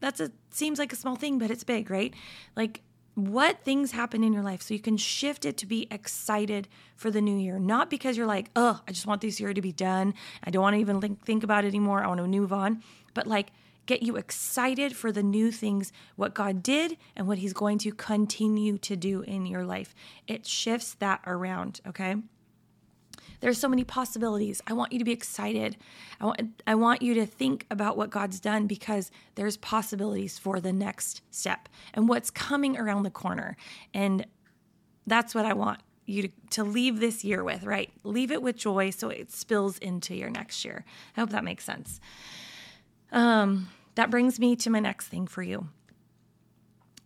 That's 0.00 0.20
a 0.20 0.32
seems 0.50 0.78
like 0.78 0.92
a 0.92 0.96
small 0.96 1.16
thing, 1.16 1.38
but 1.38 1.50
it's 1.50 1.64
big, 1.64 1.90
right? 1.90 2.12
Like 2.56 2.82
what 3.14 3.62
things 3.62 3.92
happen 3.92 4.24
in 4.24 4.32
your 4.32 4.42
life 4.42 4.62
so 4.62 4.72
you 4.72 4.80
can 4.80 4.96
shift 4.96 5.44
it 5.44 5.56
to 5.58 5.66
be 5.66 5.86
excited 5.90 6.66
for 6.96 7.10
the 7.10 7.20
new 7.20 7.36
year 7.36 7.58
not 7.58 7.90
because 7.90 8.16
you're 8.16 8.26
like 8.26 8.48
oh 8.56 8.80
i 8.88 8.92
just 8.92 9.06
want 9.06 9.20
this 9.20 9.38
year 9.38 9.52
to 9.52 9.60
be 9.60 9.72
done 9.72 10.14
i 10.44 10.50
don't 10.50 10.62
want 10.62 10.74
to 10.74 10.80
even 10.80 11.16
think, 11.16 11.44
about 11.44 11.64
it 11.64 11.68
anymore 11.68 12.02
i 12.02 12.06
want 12.06 12.18
to 12.18 12.26
move 12.26 12.52
on 12.52 12.82
but 13.12 13.26
like 13.26 13.48
get 13.86 14.02
you 14.02 14.16
excited 14.16 14.96
for 14.96 15.12
the 15.12 15.22
new 15.22 15.50
things, 15.50 15.92
what 16.16 16.34
God 16.34 16.62
did 16.62 16.96
and 17.16 17.26
what 17.26 17.38
He's 17.38 17.52
going 17.52 17.78
to 17.78 17.92
continue 17.92 18.78
to 18.78 18.96
do 18.96 19.22
in 19.22 19.46
your 19.46 19.64
life. 19.64 19.94
It 20.26 20.46
shifts 20.46 20.94
that 20.94 21.20
around, 21.26 21.80
okay? 21.86 22.16
There's 23.40 23.58
so 23.58 23.68
many 23.68 23.84
possibilities. 23.84 24.62
I 24.68 24.72
want 24.72 24.92
you 24.92 24.98
to 25.00 25.04
be 25.04 25.12
excited. 25.12 25.76
I 26.20 26.26
want 26.26 26.62
I 26.66 26.76
want 26.76 27.02
you 27.02 27.14
to 27.14 27.26
think 27.26 27.66
about 27.70 27.96
what 27.96 28.10
God's 28.10 28.38
done 28.40 28.66
because 28.68 29.10
there's 29.34 29.56
possibilities 29.56 30.38
for 30.38 30.60
the 30.60 30.72
next 30.72 31.22
step 31.30 31.68
and 31.92 32.08
what's 32.08 32.30
coming 32.30 32.78
around 32.78 33.02
the 33.02 33.10
corner. 33.10 33.56
And 33.92 34.26
That's 35.06 35.34
what 35.34 35.46
I 35.46 35.52
want 35.54 35.80
you 36.06 36.22
to, 36.22 36.28
to 36.50 36.64
leave 36.64 37.00
this 37.00 37.24
year 37.24 37.44
with, 37.44 37.64
right? 37.64 37.90
Leave 38.04 38.30
it 38.30 38.42
with 38.42 38.56
joy 38.56 38.90
so 38.90 39.08
it 39.08 39.30
spills 39.32 39.78
into 39.78 40.14
your 40.14 40.30
next 40.30 40.64
year. 40.64 40.84
I 41.16 41.20
hope 41.20 41.30
that 41.30 41.44
makes 41.44 41.64
sense. 41.64 42.00
Um, 43.12 43.68
that 43.94 44.10
brings 44.10 44.40
me 44.40 44.56
to 44.56 44.70
my 44.70 44.80
next 44.80 45.08
thing 45.08 45.26
for 45.26 45.42
you. 45.42 45.68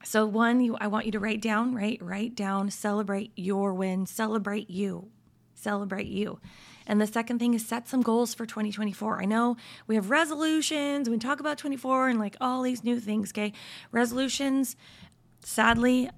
So 0.05 0.25
one, 0.25 0.61
you 0.61 0.77
I 0.81 0.87
want 0.87 1.05
you 1.05 1.13
to 1.13 1.21
write 1.21 1.43
down, 1.43 1.75
right? 1.75 1.99
Write 2.01 2.37
down, 2.37 2.71
celebrate 2.71 3.33
your 3.35 3.75
win, 3.75 4.07
celebrate 4.07 4.71
you. 4.71 5.11
Celebrate 5.55 6.07
you. 6.07 6.39
And 6.87 7.01
the 7.01 7.07
second 7.09 7.41
thing 7.41 7.55
is 7.55 7.67
set 7.67 7.89
some 7.89 8.03
goals 8.03 8.33
for 8.35 8.47
2024. 8.47 9.21
I 9.21 9.25
know 9.25 9.57
we 9.89 9.97
have 9.97 10.11
resolutions, 10.11 11.11
we 11.11 11.19
talk 11.19 11.41
about 11.41 11.59
24 11.59 12.11
and 12.11 12.21
like 12.21 12.37
all 12.41 12.63
these 12.63 12.85
new 12.85 13.01
things, 13.01 13.33
okay? 13.33 13.53
Resolutions, 13.91 14.77
sadly, 15.41 16.09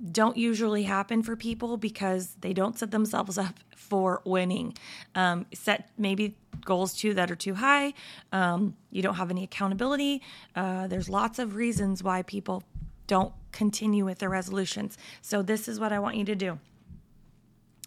don't 0.00 0.36
usually 0.36 0.84
happen 0.84 1.22
for 1.22 1.36
people 1.36 1.76
because 1.76 2.36
they 2.40 2.52
don't 2.52 2.78
set 2.78 2.90
themselves 2.90 3.36
up 3.36 3.54
for 3.74 4.22
winning. 4.24 4.74
Um, 5.14 5.46
set 5.52 5.90
maybe 5.98 6.36
goals 6.64 6.94
too 6.94 7.14
that 7.14 7.30
are 7.30 7.36
too 7.36 7.54
high. 7.54 7.92
Um, 8.32 8.76
you 8.90 9.02
don't 9.02 9.16
have 9.16 9.30
any 9.30 9.44
accountability. 9.44 10.22
Uh, 10.56 10.86
there's 10.86 11.08
lots 11.08 11.38
of 11.38 11.54
reasons 11.54 12.02
why 12.02 12.22
people 12.22 12.62
don't 13.06 13.32
continue 13.52 14.04
with 14.04 14.20
their 14.20 14.30
resolutions. 14.30 14.96
So, 15.20 15.42
this 15.42 15.68
is 15.68 15.80
what 15.80 15.92
I 15.92 15.98
want 15.98 16.16
you 16.16 16.24
to 16.26 16.34
do. 16.34 16.58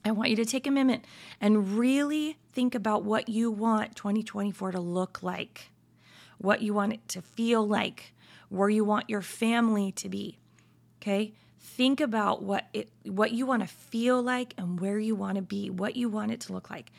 I 0.05 0.11
want 0.11 0.29
you 0.29 0.35
to 0.35 0.45
take 0.45 0.67
a 0.67 0.71
minute 0.71 1.05
and 1.39 1.77
really 1.77 2.37
think 2.51 2.75
about 2.75 3.03
what 3.03 3.29
you 3.29 3.49
want 3.49 3.95
2024 3.95 4.73
to 4.73 4.81
look 4.81 5.23
like, 5.23 5.71
what 6.37 6.61
you 6.61 6.73
want 6.73 6.93
it 6.93 7.07
to 7.09 7.21
feel 7.21 7.65
like, 7.65 8.13
where 8.49 8.69
you 8.69 8.83
want 8.83 9.09
your 9.09 9.21
family 9.21 9.93
to 9.93 10.09
be. 10.09 10.39
Okay? 11.01 11.33
Think 11.63 11.99
about 11.99 12.43
what 12.43 12.67
it 12.73 12.89
what 13.05 13.31
you 13.31 13.47
want 13.47 13.63
to 13.63 13.67
feel 13.67 14.21
like 14.21 14.53
and 14.57 14.79
where 14.79 14.99
you 14.99 15.15
want 15.15 15.37
to 15.37 15.41
be, 15.41 15.69
what 15.71 15.95
you 15.95 16.09
want 16.09 16.31
it 16.31 16.41
to 16.41 16.53
look 16.53 16.69
like 16.69 16.91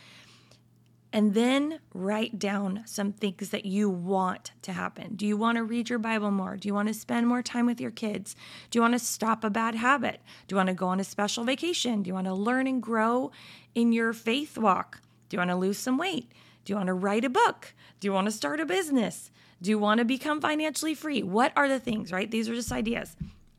and 1.14 1.32
then 1.32 1.78
write 1.94 2.40
down 2.40 2.82
some 2.86 3.12
things 3.12 3.50
that 3.50 3.64
you 3.64 3.88
want 3.88 4.50
to 4.62 4.72
happen. 4.72 5.14
Do 5.14 5.24
you 5.24 5.36
want 5.36 5.56
to 5.56 5.62
read 5.62 5.88
your 5.88 6.00
Bible 6.00 6.32
more? 6.32 6.56
Do 6.56 6.66
you 6.66 6.74
want 6.74 6.88
to 6.88 6.94
spend 6.94 7.28
more 7.28 7.40
time 7.40 7.66
with 7.66 7.80
your 7.80 7.92
kids? 7.92 8.34
Do 8.68 8.78
you 8.78 8.80
want 8.82 8.94
to 8.94 8.98
stop 8.98 9.44
a 9.44 9.48
bad 9.48 9.76
habit? 9.76 10.20
Do 10.48 10.54
you 10.54 10.56
want 10.56 10.70
to 10.70 10.74
go 10.74 10.88
on 10.88 10.98
a 10.98 11.04
special 11.04 11.44
vacation? 11.44 12.02
Do 12.02 12.08
you 12.08 12.14
want 12.14 12.26
to 12.26 12.34
learn 12.34 12.66
and 12.66 12.82
grow 12.82 13.30
in 13.76 13.92
your 13.92 14.12
faith 14.12 14.58
walk? 14.58 15.02
Do 15.28 15.36
you 15.36 15.38
want 15.38 15.52
to 15.52 15.56
lose 15.56 15.78
some 15.78 15.98
weight? 15.98 16.32
Do 16.64 16.72
you 16.72 16.76
want 16.76 16.88
to 16.88 16.94
write 16.94 17.24
a 17.24 17.30
book? 17.30 17.74
Do 18.00 18.08
you 18.08 18.12
want 18.12 18.24
to 18.24 18.32
start 18.32 18.58
a 18.58 18.66
business? 18.66 19.30
Do 19.62 19.70
you 19.70 19.78
want 19.78 19.98
to 19.98 20.04
become 20.04 20.40
financially 20.40 20.96
free? 20.96 21.22
What 21.22 21.52
are 21.54 21.68
the 21.68 21.78
things, 21.78 22.10
right? 22.10 22.28
These 22.28 22.48
are 22.48 22.56
just 22.56 22.72
ideas. 22.72 23.14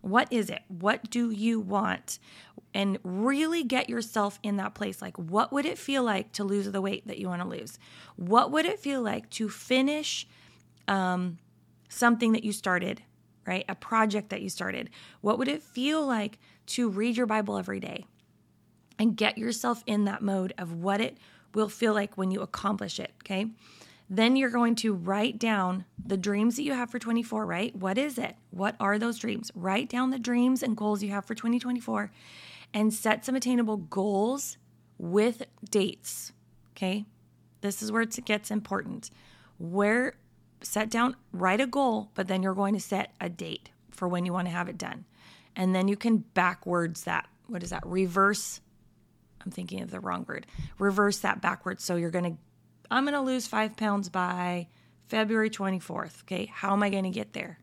What 0.05 0.31
is 0.31 0.51
it? 0.51 0.61
What 0.67 1.09
do 1.09 1.31
you 1.31 1.59
want? 1.59 2.19
And 2.75 2.99
really 3.03 3.63
get 3.63 3.89
yourself 3.89 4.37
in 4.43 4.57
that 4.57 4.75
place. 4.75 5.01
Like, 5.01 5.17
what 5.17 5.51
would 5.51 5.65
it 5.65 5.79
feel 5.79 6.03
like 6.03 6.31
to 6.33 6.43
lose 6.43 6.71
the 6.71 6.79
weight 6.79 7.07
that 7.07 7.17
you 7.17 7.27
want 7.27 7.41
to 7.41 7.47
lose? 7.47 7.79
What 8.15 8.51
would 8.51 8.67
it 8.67 8.79
feel 8.79 9.01
like 9.01 9.31
to 9.31 9.49
finish 9.49 10.27
um, 10.87 11.39
something 11.89 12.33
that 12.33 12.43
you 12.43 12.51
started, 12.51 13.01
right? 13.47 13.65
A 13.67 13.73
project 13.73 14.29
that 14.29 14.43
you 14.43 14.49
started? 14.49 14.91
What 15.21 15.39
would 15.39 15.47
it 15.47 15.63
feel 15.63 16.05
like 16.05 16.37
to 16.67 16.87
read 16.87 17.17
your 17.17 17.25
Bible 17.25 17.57
every 17.57 17.79
day 17.79 18.05
and 18.99 19.17
get 19.17 19.39
yourself 19.39 19.83
in 19.87 20.05
that 20.05 20.21
mode 20.21 20.53
of 20.59 20.71
what 20.71 21.01
it 21.01 21.17
will 21.55 21.67
feel 21.69 21.95
like 21.95 22.15
when 22.15 22.29
you 22.29 22.41
accomplish 22.41 22.99
it, 22.99 23.11
okay? 23.23 23.47
Then 24.09 24.35
you're 24.35 24.51
going 24.51 24.75
to 24.75 24.93
write 24.93 25.39
down 25.39 25.85
the 26.03 26.17
dreams 26.17 26.55
that 26.55 26.63
you 26.63 26.73
have 26.73 26.91
for 26.91 26.99
24, 26.99 27.45
right? 27.45 27.75
What 27.75 27.97
is 27.97 28.17
it? 28.17 28.35
What 28.51 28.75
are 28.79 28.99
those 28.99 29.17
dreams? 29.17 29.51
Write 29.55 29.89
down 29.89 30.11
the 30.11 30.19
dreams 30.19 30.61
and 30.61 30.77
goals 30.77 31.01
you 31.01 31.09
have 31.09 31.25
for 31.25 31.33
2024 31.33 32.11
and 32.73 32.93
set 32.93 33.25
some 33.25 33.35
attainable 33.35 33.77
goals 33.77 34.57
with 34.97 35.43
dates. 35.69 36.33
Okay? 36.73 37.05
This 37.61 37.81
is 37.81 37.91
where 37.91 38.03
it 38.03 38.25
gets 38.25 38.51
important. 38.51 39.09
Where 39.57 40.15
set 40.61 40.89
down, 40.89 41.15
write 41.31 41.61
a 41.61 41.67
goal, 41.67 42.11
but 42.13 42.27
then 42.27 42.43
you're 42.43 42.53
going 42.53 42.73
to 42.73 42.79
set 42.79 43.13
a 43.19 43.29
date 43.29 43.71
for 43.89 44.07
when 44.07 44.25
you 44.25 44.33
want 44.33 44.47
to 44.47 44.53
have 44.53 44.69
it 44.69 44.77
done. 44.77 45.05
And 45.55 45.73
then 45.73 45.87
you 45.87 45.95
can 45.95 46.17
backwards 46.17 47.05
that. 47.05 47.27
What 47.47 47.63
is 47.63 47.69
that? 47.69 47.85
Reverse. 47.85 48.61
I'm 49.43 49.51
thinking 49.51 49.81
of 49.81 49.91
the 49.91 49.99
wrong 49.99 50.25
word. 50.27 50.45
Reverse 50.77 51.19
that 51.19 51.41
backwards. 51.41 51.83
So 51.83 51.95
you're 51.95 52.11
going 52.11 52.33
to 52.33 52.37
I'm 52.89 53.03
going 53.03 53.13
to 53.13 53.21
lose 53.21 53.47
five 53.47 53.75
pounds 53.77 54.09
by 54.09 54.67
February 55.07 55.49
24th. 55.49 56.21
Okay, 56.23 56.51
how 56.53 56.73
am 56.73 56.83
I 56.83 56.89
going 56.89 57.03
to 57.03 57.09
get 57.09 57.33
there? 57.33 57.59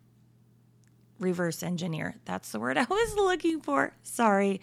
Reverse 1.18 1.62
engineer. 1.62 2.16
That's 2.24 2.52
the 2.52 2.60
word 2.60 2.76
I 2.78 2.84
was 2.84 3.14
looking 3.14 3.60
for. 3.60 3.94
Sorry. 4.02 4.60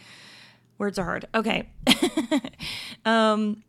Words 0.78 0.98
are 0.98 1.06
hard. 1.06 1.26
Okay. 1.36 1.70
um, 3.06 3.64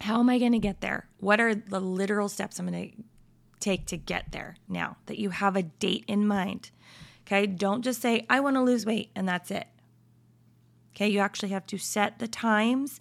how 0.00 0.20
am 0.20 0.28
I 0.28 0.38
going 0.38 0.52
to 0.52 0.58
get 0.58 0.80
there? 0.80 1.08
What 1.18 1.40
are 1.40 1.54
the 1.54 1.80
literal 1.80 2.28
steps 2.28 2.58
I'm 2.58 2.68
going 2.70 2.90
to 2.90 3.02
take 3.58 3.86
to 3.86 3.96
get 3.96 4.32
there 4.32 4.56
now 4.68 4.96
that 5.06 5.18
you 5.18 5.30
have 5.30 5.56
a 5.56 5.62
date 5.62 6.04
in 6.06 6.26
mind? 6.26 6.70
Okay, 7.26 7.46
don't 7.46 7.82
just 7.82 8.00
say, 8.00 8.24
I 8.30 8.40
want 8.40 8.56
to 8.56 8.62
lose 8.62 8.86
weight, 8.86 9.10
and 9.14 9.28
that's 9.28 9.50
it. 9.50 9.66
Okay, 10.94 11.08
you 11.08 11.18
actually 11.20 11.50
have 11.50 11.66
to 11.66 11.78
set 11.78 12.18
the 12.18 12.28
times 12.28 13.00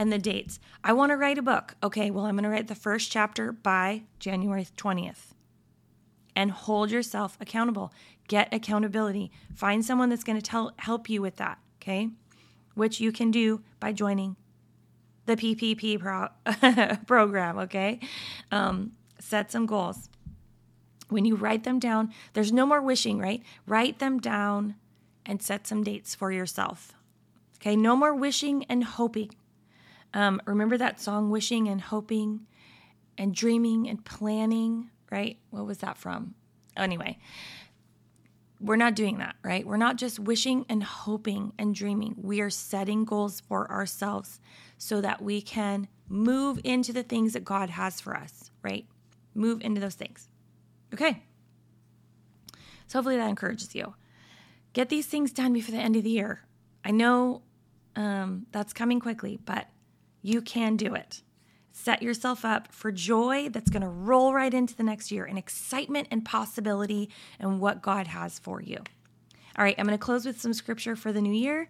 and 0.00 0.10
the 0.10 0.18
dates. 0.18 0.58
I 0.82 0.94
want 0.94 1.10
to 1.10 1.16
write 1.16 1.36
a 1.36 1.42
book. 1.42 1.76
Okay, 1.82 2.10
well, 2.10 2.24
I'm 2.24 2.34
going 2.34 2.44
to 2.44 2.48
write 2.48 2.68
the 2.68 2.74
first 2.74 3.12
chapter 3.12 3.52
by 3.52 4.04
January 4.18 4.66
20th. 4.78 5.34
And 6.34 6.50
hold 6.50 6.90
yourself 6.90 7.36
accountable. 7.38 7.92
Get 8.26 8.48
accountability. 8.50 9.30
Find 9.54 9.84
someone 9.84 10.08
that's 10.08 10.24
going 10.24 10.38
to 10.38 10.42
tell 10.42 10.72
help 10.78 11.10
you 11.10 11.20
with 11.20 11.36
that, 11.36 11.58
okay? 11.82 12.08
Which 12.74 12.98
you 12.98 13.12
can 13.12 13.30
do 13.30 13.60
by 13.78 13.92
joining 13.92 14.36
the 15.26 15.36
PPP 15.36 16.00
pro- 16.00 16.96
program, 17.06 17.58
okay? 17.58 18.00
Um, 18.50 18.92
set 19.18 19.52
some 19.52 19.66
goals. 19.66 20.08
When 21.10 21.26
you 21.26 21.36
write 21.36 21.64
them 21.64 21.78
down, 21.78 22.14
there's 22.32 22.54
no 22.54 22.64
more 22.64 22.80
wishing, 22.80 23.18
right? 23.18 23.42
Write 23.66 23.98
them 23.98 24.18
down 24.18 24.76
and 25.26 25.42
set 25.42 25.66
some 25.66 25.84
dates 25.84 26.14
for 26.14 26.32
yourself. 26.32 26.94
Okay, 27.56 27.76
no 27.76 27.94
more 27.94 28.14
wishing 28.14 28.64
and 28.70 28.82
hoping. 28.82 29.32
Um, 30.12 30.40
remember 30.46 30.76
that 30.76 31.00
song, 31.00 31.30
Wishing 31.30 31.68
and 31.68 31.80
Hoping 31.80 32.46
and 33.16 33.34
Dreaming 33.34 33.88
and 33.88 34.04
Planning, 34.04 34.90
right? 35.10 35.38
What 35.50 35.66
was 35.66 35.78
that 35.78 35.96
from? 35.96 36.34
Anyway, 36.76 37.18
we're 38.60 38.76
not 38.76 38.94
doing 38.94 39.18
that, 39.18 39.36
right? 39.42 39.66
We're 39.66 39.76
not 39.76 39.96
just 39.96 40.18
wishing 40.18 40.66
and 40.68 40.82
hoping 40.82 41.52
and 41.58 41.74
dreaming. 41.74 42.14
We 42.18 42.40
are 42.40 42.50
setting 42.50 43.04
goals 43.04 43.40
for 43.40 43.70
ourselves 43.70 44.40
so 44.78 45.00
that 45.00 45.22
we 45.22 45.40
can 45.40 45.88
move 46.08 46.60
into 46.64 46.92
the 46.92 47.02
things 47.02 47.32
that 47.32 47.44
God 47.44 47.70
has 47.70 48.00
for 48.00 48.16
us, 48.16 48.50
right? 48.62 48.86
Move 49.34 49.60
into 49.62 49.80
those 49.80 49.94
things. 49.94 50.28
Okay. 50.92 51.22
So 52.86 52.98
hopefully 52.98 53.16
that 53.16 53.28
encourages 53.28 53.74
you. 53.74 53.94
Get 54.72 54.88
these 54.88 55.06
things 55.06 55.32
done 55.32 55.52
before 55.52 55.74
the 55.74 55.80
end 55.80 55.96
of 55.96 56.04
the 56.04 56.10
year. 56.10 56.44
I 56.84 56.90
know 56.90 57.42
um, 57.96 58.46
that's 58.52 58.72
coming 58.72 59.00
quickly, 59.00 59.38
but 59.44 59.68
you 60.22 60.42
can 60.42 60.76
do 60.76 60.94
it. 60.94 61.22
Set 61.72 62.02
yourself 62.02 62.44
up 62.44 62.72
for 62.72 62.90
joy 62.90 63.48
that's 63.48 63.70
going 63.70 63.82
to 63.82 63.88
roll 63.88 64.34
right 64.34 64.52
into 64.52 64.76
the 64.76 64.82
next 64.82 65.10
year 65.10 65.24
and 65.24 65.38
excitement 65.38 66.08
and 66.10 66.24
possibility 66.24 67.08
and 67.38 67.60
what 67.60 67.80
God 67.80 68.08
has 68.08 68.38
for 68.38 68.60
you. 68.60 68.78
All 69.56 69.64
right, 69.64 69.74
I'm 69.78 69.86
going 69.86 69.98
to 69.98 70.04
close 70.04 70.26
with 70.26 70.40
some 70.40 70.52
scripture 70.52 70.96
for 70.96 71.12
the 71.12 71.20
new 71.20 71.32
year. 71.32 71.68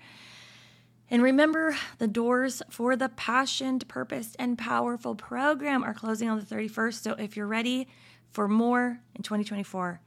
And 1.11 1.23
remember, 1.23 1.77
the 1.99 2.07
doors 2.07 2.63
for 2.71 2.95
the 2.95 3.09
Passioned, 3.09 3.89
Purposed, 3.89 4.37
and 4.39 4.57
Powerful 4.57 5.17
program 5.17 5.83
are 5.83 5.95
closing 5.95 6.29
on 6.29 6.39
the 6.39 6.47
31st. 6.47 7.03
So 7.03 7.13
if 7.13 7.37
you're 7.37 7.49
ready 7.49 7.89
for 8.31 8.47
more 8.47 9.01
in 9.17 9.23
2024, 9.23 10.01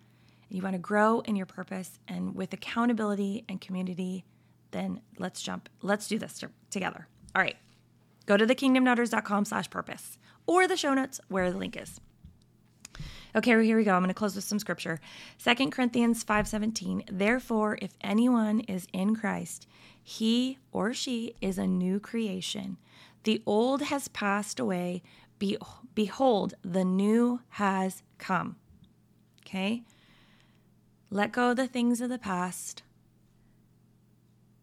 and 0.50 0.58
you 0.58 0.64
want 0.64 0.76
to 0.76 0.80
grow 0.80 1.20
in 1.22 1.36
your 1.36 1.46
purpose 1.46 2.00
and 2.08 2.36
with 2.36 2.54
accountability 2.54 3.44
and 3.50 3.60
community, 3.60 4.24
then 4.72 5.02
let's 5.18 5.42
jump. 5.42 5.68
Let's 5.82 6.08
do 6.08 6.18
this 6.18 6.42
together. 6.70 7.08
All 7.36 7.42
right. 7.42 7.58
Go 8.26 8.38
to 8.38 8.46
thekingdomdaughters.com 8.46 9.46
slash 9.46 9.70
purpose 9.70 10.18
or 10.46 10.68
the 10.68 10.78
show 10.78 10.94
notes 10.94 11.20
where 11.28 11.52
the 11.52 11.58
link 11.58 11.76
is. 11.76 12.00
Okay, 13.36 13.52
here 13.64 13.78
we 13.78 13.84
go. 13.84 13.94
I'm 13.96 14.04
going 14.04 14.10
to 14.10 14.14
close 14.14 14.36
with 14.36 14.44
some 14.44 14.60
scripture. 14.60 15.00
Second 15.38 15.72
Corinthians 15.72 16.24
5:17. 16.24 17.04
Therefore, 17.12 17.80
if 17.82 17.98
anyone 18.02 18.60
is 18.62 18.88
in 18.94 19.16
Christ, 19.16 19.68
he 20.02 20.60
or 20.72 20.94
she 20.94 21.36
is 21.42 21.58
a 21.58 21.66
new 21.66 22.00
creation. 22.00 22.78
The 23.24 23.42
old 23.46 23.84
has 23.84 24.08
passed 24.10 24.60
away. 24.60 25.02
Be- 25.40 25.58
behold, 25.96 26.54
the 26.62 26.86
new 26.86 27.42
has 27.50 28.04
come. 28.20 28.58
Okay? 29.42 29.84
Let 31.10 31.32
go 31.32 31.52
of 31.52 31.58
the 31.58 31.68
things 31.68 32.02
of 32.02 32.10
the 32.10 32.20
past. 32.20 32.84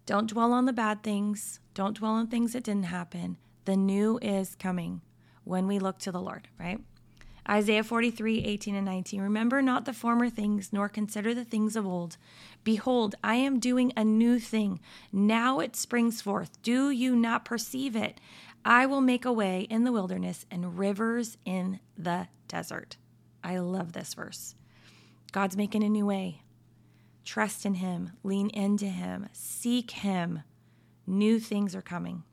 Don't 0.06 0.28
dwell 0.28 0.52
on 0.52 0.66
the 0.66 0.72
bad 0.72 1.02
things. 1.02 1.60
Don't 1.74 1.96
dwell 1.96 2.12
on 2.12 2.26
things 2.26 2.52
that 2.52 2.64
didn't 2.64 2.84
happen. 2.84 3.36
The 3.70 3.76
new 3.76 4.18
is 4.20 4.56
coming 4.56 5.00
when 5.44 5.68
we 5.68 5.78
look 5.78 6.00
to 6.00 6.10
the 6.10 6.20
Lord, 6.20 6.48
right? 6.58 6.80
Isaiah 7.48 7.84
43, 7.84 8.44
18 8.44 8.74
and 8.74 8.84
19. 8.84 9.20
Remember 9.20 9.62
not 9.62 9.84
the 9.84 9.92
former 9.92 10.28
things, 10.28 10.72
nor 10.72 10.88
consider 10.88 11.34
the 11.34 11.44
things 11.44 11.76
of 11.76 11.86
old. 11.86 12.16
Behold, 12.64 13.14
I 13.22 13.36
am 13.36 13.60
doing 13.60 13.92
a 13.96 14.02
new 14.02 14.40
thing. 14.40 14.80
Now 15.12 15.60
it 15.60 15.76
springs 15.76 16.20
forth. 16.20 16.60
Do 16.62 16.90
you 16.90 17.14
not 17.14 17.44
perceive 17.44 17.94
it? 17.94 18.20
I 18.64 18.86
will 18.86 19.00
make 19.00 19.24
a 19.24 19.32
way 19.32 19.68
in 19.70 19.84
the 19.84 19.92
wilderness 19.92 20.46
and 20.50 20.76
rivers 20.76 21.38
in 21.44 21.78
the 21.96 22.26
desert. 22.48 22.96
I 23.44 23.58
love 23.58 23.92
this 23.92 24.14
verse. 24.14 24.56
God's 25.30 25.56
making 25.56 25.84
a 25.84 25.88
new 25.88 26.06
way. 26.06 26.42
Trust 27.24 27.64
in 27.64 27.74
Him, 27.74 28.14
lean 28.24 28.50
into 28.50 28.86
Him, 28.86 29.28
seek 29.32 29.92
Him. 29.92 30.42
New 31.06 31.38
things 31.38 31.76
are 31.76 31.82
coming. 31.82 32.24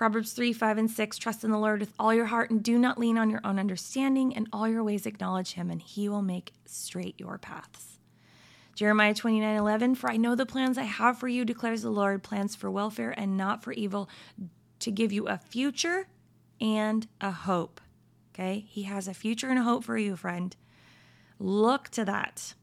Proverbs 0.00 0.32
3, 0.32 0.54
5, 0.54 0.78
and 0.78 0.90
6 0.90 1.18
Trust 1.18 1.44
in 1.44 1.50
the 1.50 1.58
Lord 1.58 1.80
with 1.80 1.92
all 1.98 2.14
your 2.14 2.24
heart 2.24 2.50
and 2.50 2.62
do 2.62 2.78
not 2.78 2.96
lean 2.96 3.18
on 3.18 3.28
your 3.28 3.42
own 3.44 3.58
understanding. 3.58 4.34
and 4.34 4.48
all 4.50 4.66
your 4.66 4.82
ways 4.82 5.04
acknowledge 5.04 5.52
Him, 5.52 5.70
and 5.70 5.82
He 5.82 6.08
will 6.08 6.22
make 6.22 6.54
straight 6.64 7.20
your 7.20 7.36
paths. 7.36 7.98
Jeremiah 8.74 9.12
29, 9.12 9.54
11 9.54 9.94
For 9.96 10.10
I 10.10 10.16
know 10.16 10.34
the 10.34 10.46
plans 10.46 10.78
I 10.78 10.84
have 10.84 11.18
for 11.18 11.28
you, 11.28 11.44
declares 11.44 11.82
the 11.82 11.90
Lord 11.90 12.22
plans 12.22 12.56
for 12.56 12.70
welfare 12.70 13.10
and 13.14 13.36
not 13.36 13.62
for 13.62 13.72
evil, 13.72 14.08
to 14.78 14.90
give 14.90 15.12
you 15.12 15.28
a 15.28 15.36
future 15.36 16.08
and 16.62 17.06
a 17.20 17.30
hope. 17.30 17.78
Okay? 18.32 18.64
He 18.70 18.84
has 18.84 19.06
a 19.06 19.12
future 19.12 19.48
and 19.50 19.58
a 19.58 19.64
hope 19.64 19.84
for 19.84 19.98
you, 19.98 20.16
friend. 20.16 20.56
Look 21.38 21.90
to 21.90 22.06
that. 22.06 22.54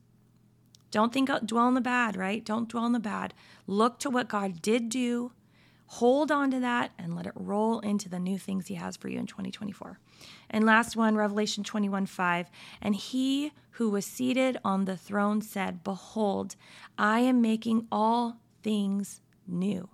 Don't 0.89 1.13
think 1.13 1.29
dwell 1.45 1.65
on 1.65 1.75
the 1.75 1.81
bad, 1.81 2.15
right? 2.15 2.43
Don't 2.43 2.67
dwell 2.67 2.85
on 2.85 2.93
the 2.93 2.99
bad. 2.99 3.35
Look 3.67 3.99
to 3.99 4.09
what 4.09 4.27
God 4.27 4.59
did 4.59 4.89
do. 4.89 5.33
Hold 5.87 6.31
on 6.31 6.51
to 6.51 6.59
that 6.59 6.91
and 6.97 7.15
let 7.15 7.25
it 7.25 7.33
roll 7.35 7.79
into 7.79 8.09
the 8.09 8.19
new 8.19 8.37
things 8.37 8.67
he 8.67 8.75
has 8.75 8.97
for 8.97 9.07
you 9.07 9.19
in 9.19 9.25
2024. 9.25 9.99
And 10.49 10.65
last 10.65 10.95
one, 10.95 11.15
Revelation 11.15 11.63
21 11.63 12.05
5. 12.05 12.49
And 12.81 12.95
he 12.95 13.53
who 13.71 13.89
was 13.89 14.05
seated 14.05 14.57
on 14.65 14.85
the 14.85 14.97
throne 14.97 15.41
said, 15.41 15.83
Behold, 15.83 16.55
I 16.97 17.21
am 17.21 17.41
making 17.41 17.87
all 17.91 18.37
things 18.63 19.21
new. 19.47 19.89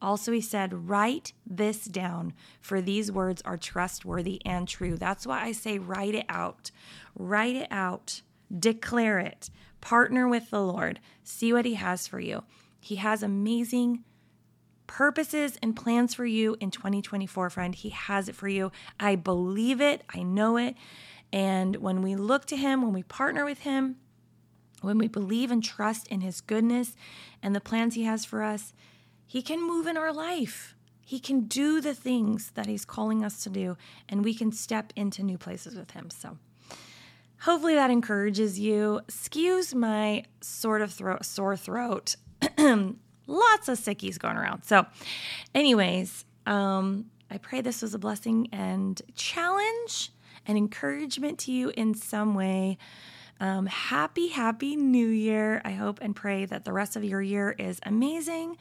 Also, 0.00 0.30
he 0.30 0.40
said, 0.40 0.88
Write 0.88 1.32
this 1.46 1.86
down, 1.86 2.34
for 2.60 2.80
these 2.80 3.10
words 3.10 3.42
are 3.42 3.56
trustworthy 3.56 4.42
and 4.44 4.68
true. 4.68 4.96
That's 4.96 5.26
why 5.26 5.42
I 5.42 5.52
say, 5.52 5.78
write 5.78 6.14
it 6.14 6.26
out. 6.28 6.70
Write 7.18 7.56
it 7.56 7.68
out. 7.70 8.22
Declare 8.56 9.20
it. 9.20 9.50
Partner 9.80 10.28
with 10.28 10.50
the 10.50 10.62
Lord. 10.62 11.00
See 11.22 11.52
what 11.52 11.64
he 11.64 11.74
has 11.74 12.06
for 12.06 12.20
you. 12.20 12.44
He 12.80 12.96
has 12.96 13.22
amazing 13.22 14.04
purposes 14.88 15.56
and 15.62 15.76
plans 15.76 16.14
for 16.14 16.26
you 16.26 16.56
in 16.58 16.72
2024, 16.72 17.50
friend. 17.50 17.74
He 17.74 17.90
has 17.90 18.28
it 18.28 18.34
for 18.34 18.48
you. 18.48 18.72
I 18.98 19.14
believe 19.14 19.80
it. 19.80 20.02
I 20.12 20.24
know 20.24 20.56
it. 20.56 20.74
And 21.32 21.76
when 21.76 22.02
we 22.02 22.16
look 22.16 22.46
to 22.46 22.56
him, 22.56 22.82
when 22.82 22.92
we 22.92 23.04
partner 23.04 23.44
with 23.44 23.60
him, 23.60 23.96
when 24.80 24.98
we 24.98 25.06
believe 25.06 25.52
and 25.52 25.62
trust 25.62 26.08
in 26.08 26.22
his 26.22 26.40
goodness 26.40 26.96
and 27.42 27.54
the 27.54 27.60
plans 27.60 27.94
he 27.94 28.04
has 28.04 28.24
for 28.24 28.42
us, 28.42 28.72
he 29.26 29.42
can 29.42 29.64
move 29.64 29.86
in 29.86 29.96
our 29.96 30.12
life. 30.12 30.74
He 31.08 31.20
can 31.20 31.46
do 31.46 31.80
the 31.80 31.94
things 31.94 32.50
that 32.50 32.66
He's 32.66 32.84
calling 32.84 33.24
us 33.24 33.42
to 33.44 33.48
do, 33.48 33.78
and 34.10 34.22
we 34.22 34.34
can 34.34 34.52
step 34.52 34.92
into 34.94 35.22
new 35.22 35.38
places 35.38 35.74
with 35.74 35.92
Him. 35.92 36.10
So, 36.10 36.36
hopefully, 37.40 37.74
that 37.76 37.90
encourages 37.90 38.58
you. 38.58 39.00
Excuse 39.08 39.74
my 39.74 40.24
sort 40.42 40.82
of 40.82 40.92
throat, 40.92 41.24
sore 41.24 41.56
throat. 41.56 42.16
Lots 43.28 43.68
of 43.68 43.78
sickies 43.78 44.18
going 44.18 44.36
around. 44.36 44.64
So, 44.64 44.86
anyways, 45.54 46.24
um, 46.46 47.10
I 47.30 47.36
pray 47.38 47.60
this 47.60 47.82
was 47.82 47.94
a 47.94 47.98
blessing 47.98 48.48
and 48.52 49.00
challenge 49.14 50.10
and 50.46 50.56
encouragement 50.56 51.38
to 51.40 51.52
you 51.52 51.70
in 51.76 51.94
some 51.94 52.34
way. 52.34 52.78
Um, 53.38 53.66
happy, 53.66 54.28
happy 54.28 54.76
new 54.76 55.06
year. 55.06 55.60
I 55.64 55.72
hope 55.72 55.98
and 56.00 56.16
pray 56.16 56.46
that 56.46 56.64
the 56.64 56.72
rest 56.72 56.96
of 56.96 57.04
your 57.04 57.22
year 57.22 57.54
is 57.56 57.78
amazing 57.84 58.56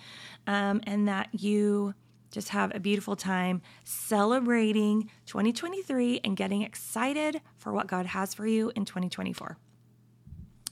um, 0.46 0.82
and 0.86 1.08
that 1.08 1.30
you 1.32 1.96
just 2.30 2.50
have 2.50 2.76
a 2.76 2.80
beautiful 2.80 3.16
time 3.16 3.62
celebrating 3.86 5.10
2023 5.28 6.20
and 6.24 6.36
getting 6.36 6.62
excited 6.62 7.42
for 7.58 7.72
what 7.72 7.88
God 7.88 8.06
has 8.06 8.34
for 8.34 8.46
you 8.46 8.72
in 8.76 8.86
2024. 8.86 9.58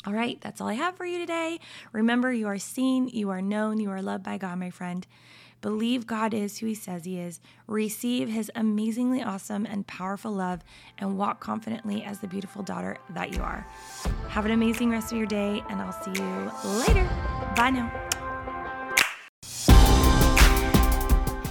All 0.05 0.13
right, 0.13 0.39
that's 0.41 0.61
all 0.61 0.67
I 0.67 0.75
have 0.75 0.95
for 0.95 1.05
you 1.05 1.17
today. 1.17 1.59
Remember, 1.91 2.31
you 2.31 2.47
are 2.47 2.59
seen, 2.59 3.07
you 3.07 3.29
are 3.31 3.41
known, 3.41 3.79
you 3.79 3.89
are 3.89 4.01
loved 4.01 4.23
by 4.23 4.37
God, 4.37 4.59
my 4.59 4.69
friend. 4.69 5.05
Believe 5.61 6.05
God 6.05 6.33
is 6.35 6.59
who 6.59 6.67
He 6.67 6.75
says 6.75 7.05
He 7.05 7.17
is. 7.19 7.39
Receive 7.65 8.29
His 8.29 8.51
amazingly 8.53 9.23
awesome 9.23 9.65
and 9.65 9.87
powerful 9.87 10.31
love 10.31 10.63
and 10.99 11.17
walk 11.17 11.39
confidently 11.39 12.03
as 12.03 12.19
the 12.19 12.27
beautiful 12.27 12.61
daughter 12.61 12.97
that 13.11 13.33
you 13.33 13.41
are. 13.41 13.65
Have 14.29 14.45
an 14.45 14.51
amazing 14.51 14.91
rest 14.91 15.11
of 15.11 15.17
your 15.17 15.27
day, 15.27 15.63
and 15.69 15.81
I'll 15.81 15.91
see 15.91 16.11
you 16.11 16.51
later. 16.79 17.09
Bye 17.55 17.71
now. 17.71 18.14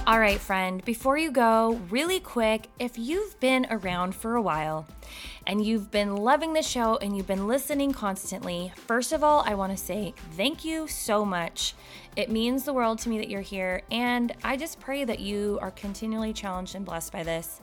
All 0.07 0.19
right, 0.19 0.39
friend, 0.39 0.85
before 0.85 1.17
you 1.17 1.31
go, 1.31 1.81
really 1.89 2.19
quick, 2.19 2.67
if 2.77 2.95
you've 2.95 3.39
been 3.39 3.65
around 3.71 4.13
for 4.13 4.35
a 4.35 4.41
while 4.41 4.85
and 5.47 5.65
you've 5.65 5.89
been 5.89 6.15
loving 6.15 6.53
the 6.53 6.61
show 6.61 6.97
and 6.97 7.17
you've 7.17 7.25
been 7.25 7.47
listening 7.47 7.91
constantly, 7.91 8.71
first 8.75 9.13
of 9.13 9.23
all, 9.23 9.43
I 9.47 9.55
want 9.55 9.75
to 9.75 9.83
say 9.83 10.13
thank 10.33 10.63
you 10.63 10.87
so 10.87 11.25
much. 11.25 11.73
It 12.15 12.29
means 12.29 12.65
the 12.65 12.73
world 12.73 12.99
to 12.99 13.09
me 13.09 13.17
that 13.17 13.29
you're 13.29 13.41
here, 13.41 13.81
and 13.89 14.31
I 14.43 14.57
just 14.57 14.79
pray 14.79 15.05
that 15.05 15.21
you 15.21 15.57
are 15.59 15.71
continually 15.71 16.33
challenged 16.33 16.75
and 16.75 16.85
blessed 16.85 17.11
by 17.11 17.23
this. 17.23 17.59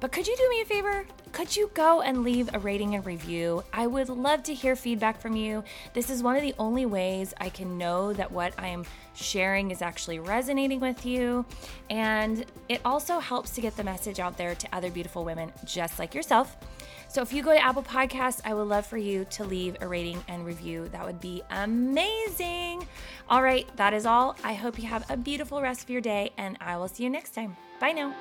But 0.00 0.10
could 0.10 0.26
you 0.26 0.36
do 0.36 0.48
me 0.48 0.62
a 0.62 0.64
favor? 0.64 1.06
Could 1.32 1.56
you 1.56 1.70
go 1.74 2.00
and 2.00 2.24
leave 2.24 2.52
a 2.52 2.58
rating 2.58 2.94
and 2.94 3.04
review? 3.06 3.62
I 3.72 3.86
would 3.86 4.08
love 4.08 4.42
to 4.44 4.54
hear 4.54 4.74
feedback 4.74 5.20
from 5.20 5.36
you. 5.36 5.62
This 5.92 6.10
is 6.10 6.22
one 6.22 6.36
of 6.36 6.42
the 6.42 6.54
only 6.58 6.86
ways 6.86 7.34
I 7.38 7.48
can 7.48 7.78
know 7.78 8.12
that 8.14 8.32
what 8.32 8.52
I 8.58 8.68
am 8.68 8.84
sharing 9.14 9.70
is 9.70 9.82
actually 9.82 10.18
resonating 10.18 10.80
with 10.80 11.06
you. 11.06 11.44
And 11.90 12.44
it 12.68 12.80
also 12.84 13.18
helps 13.18 13.50
to 13.52 13.60
get 13.60 13.76
the 13.76 13.84
message 13.84 14.20
out 14.20 14.36
there 14.36 14.54
to 14.54 14.68
other 14.72 14.90
beautiful 14.90 15.24
women 15.24 15.52
just 15.64 15.98
like 15.98 16.14
yourself. 16.14 16.56
So 17.08 17.22
if 17.22 17.32
you 17.32 17.42
go 17.42 17.52
to 17.52 17.64
Apple 17.64 17.82
Podcasts, 17.82 18.40
I 18.44 18.52
would 18.52 18.68
love 18.68 18.86
for 18.86 18.98
you 18.98 19.24
to 19.30 19.44
leave 19.44 19.76
a 19.80 19.88
rating 19.88 20.22
and 20.28 20.44
review. 20.44 20.88
That 20.88 21.06
would 21.06 21.20
be 21.20 21.42
amazing. 21.50 22.86
All 23.30 23.42
right, 23.42 23.66
that 23.76 23.94
is 23.94 24.06
all. 24.06 24.36
I 24.44 24.54
hope 24.54 24.78
you 24.78 24.88
have 24.88 25.10
a 25.10 25.16
beautiful 25.16 25.62
rest 25.62 25.82
of 25.84 25.90
your 25.90 26.02
day, 26.02 26.32
and 26.36 26.58
I 26.60 26.76
will 26.76 26.88
see 26.88 27.04
you 27.04 27.10
next 27.10 27.34
time. 27.34 27.56
Bye 27.80 27.92
now. 27.92 28.14